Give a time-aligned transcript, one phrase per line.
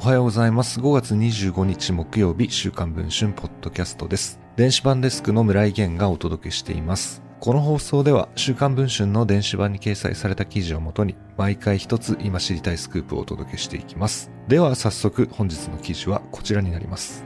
[0.00, 0.78] はようございます。
[0.78, 4.38] 5月25日木曜日、週刊文春ポッドキャストです。
[4.54, 7.20] 電子版デスクの村井源がお届けしています。
[7.40, 14.30] この放送では、週刊文春の電子版に掲載された記事をもとに、毎回一つ今知りたいスクープをお届けしていきます。
[14.46, 17.24] では早速、本日の記事はこちらになります。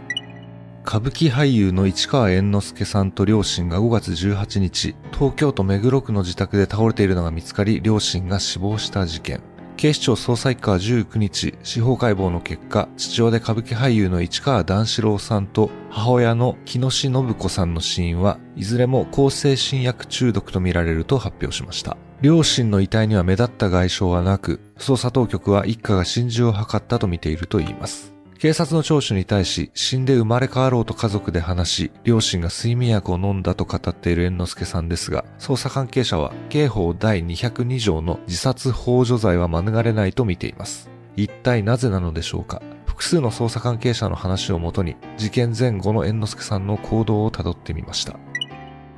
[0.87, 9.43] 歌舞伎俳優の市川猿之助さんと両親が5月18日、東京都目黒区の自宅で倒れているのが見つかり、両親が死亡した事件。
[9.83, 21.97] 警視庁捜査一課は19日、司法解剖の結果、父親で歌舞伎俳優の市川段四郎さんと母親の木野信子さんの死因は、いずれも向精神薬中毒とみられると発表しました。
[22.21, 28.12] 両親の遺体には目立った外傷はなく、捜査当局は一家が心中を図ったとみているといいます。
[28.43, 40.91] 警察の聴取に対し、死んで生まれ変わろうと家族で話し、両親が睡眠薬を飲んだと語っている猿之助さんですが、捜査関係者は、刑法第202条の自殺幇助罪は免れないと見ています。
[41.15, 48.19] 一体なぜなのでしょうか複数の捜査関係者の話をもとに、事件前後の猿之助さんの行動をたどってみました。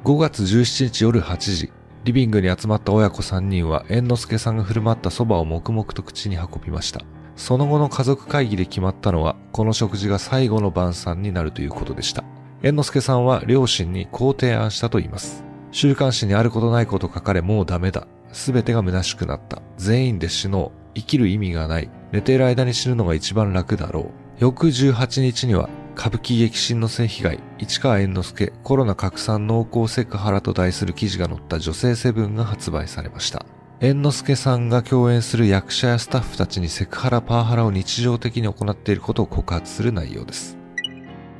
[0.04, 1.70] 5月17日夜8時、
[2.04, 7.02] リビングに集まった親子3人は猿之助さんが振る舞った蕎麦を黙々と口に運びました。
[7.36, 12.24] その後の家族会議で決まったのは、この食事が最後の晩餐になるということでした。
[12.62, 15.44] 猿之助さんは両親にこう提案したと言います。
[15.70, 18.06] 週刊誌にあることないこと書かれもうダメだ。
[18.32, 19.60] すべてが虚しくなった。
[19.76, 20.84] 全員で死のう。
[20.94, 21.90] 生きる意味がない。
[22.12, 24.04] 寝ている間に死ぬのが一番楽だろう。
[24.38, 33.44] 翌18日には、歌舞伎激震の性被害、市川猿之助、コロナ拡散濃厚セクハラと題する記事が載った女性セブンが発売されました。
[33.80, 40.56] 猿之助さんが共演する役者やスタッフたちにセクハラパワハラを日常的に行っていることを告発する内容です。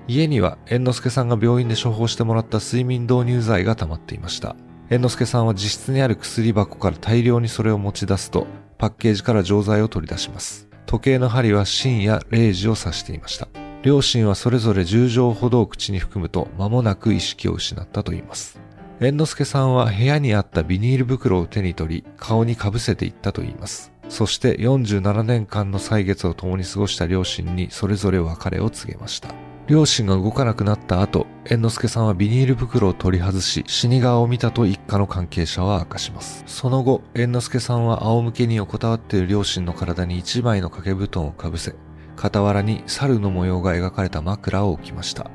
[0.09, 4.57] 家には猿之助さんが病院で処方してもらった睡眠導入剤が溜まっていました。
[4.91, 8.47] 猿之助さんは自室にある薬箱から大量にそれを持ち出すと、
[8.77, 10.69] パッケージから錠剤を取り出します。
[10.85, 13.49] 時計の針は深夜0時を指していました。
[13.83, 18.61] 両親はそれぞれ10錠ほどを口に含むと間もなく意識を失ったといいます。
[19.00, 23.93] 猿之助さんは部屋にあったビニール袋を手に取り、顔にかぶせていったといいます。
[24.09, 29.34] そして47年間の歳月を共に過ごした両親にそれぞれ別れを告げました。
[29.66, 36.44] 両親が動かなくなった後、猿之助さんはビニール袋を取り外し、死に顔を見たと一家の関係者は明かします。
[36.47, 41.75] その後、猿之助さんは仰向けに横たわっている両親の体に一枚の掛け布団をかぶせ、
[42.16, 45.31] 傍らに猿の模様が描かれた枕を置きました。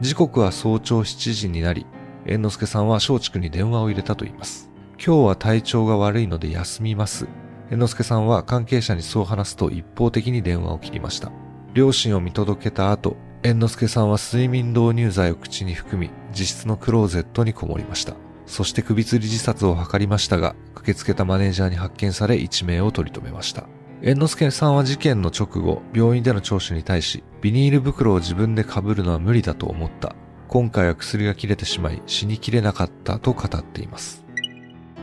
[0.00, 1.86] 時刻は早朝7時になり、
[2.26, 4.70] 猿之助さんは松竹に電話を入れたと言います。
[5.04, 7.26] 今日は体調が悪いので休みます。
[7.70, 11.32] 猿之助さんは関係者にそう話すと一方的に電話を切りました。
[11.74, 18.14] 両親を見届けた後、猿之助さんは睡眠導入剤を口に含み、自室のクローゼットにこもりました。
[18.46, 23.66] そして首吊り自殺を図りましたが、駆けつけたマネージャーに発見され一命を取り留めました。
[24.02, 30.14] 猿之助さんは事件の直後、病院での聴取に対し、ビニール袋を自分で被るのは無理だと思った。
[30.52, 34.22] 今回は薬が切れてしまい死にきれなかったと語っています。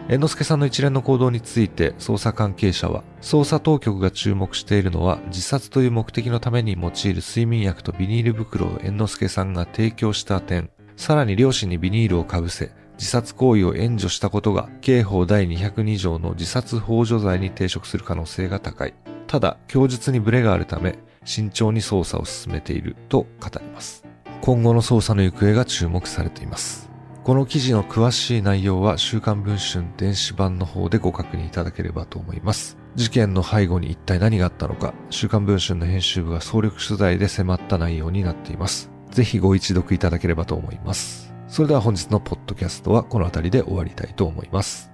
[0.08, 18.94] 猿之助さんの一連の行動について捜査関係者は、捜査当局が注目しているのは自殺という目的のために用いる睡眠薬とビニール袋を猿之助さんが提供した点、さらに両親にビニールをかぶせ、自殺行為を援助したことが刑法第202条の自殺幇助罪に抵触する可能性が高い。
[19.26, 24.09] ただ、供述にブレがあるため、慎重に捜査を進めていると語ります。
[24.42, 26.90] 今後の捜査の行方が注目されています。
[27.24, 32.78] この記事の詳しい内容は週刊文春電子版の方でご確認いただければと思います。
[32.96, 38.90] 事件の背後に一体何があったのか、週刊文春の編集部が総力取材で迫った内容になっています。
[39.12, 41.34] ぜひご一読いただければと思います。
[41.48, 44.92] それでは本日のポッドキャストはこの辺りで終わりたいと思います。